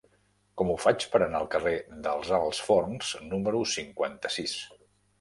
[0.61, 1.75] Com ho faig per anar al carrer
[2.09, 4.61] dels Alts Forns número cinquanta-sis?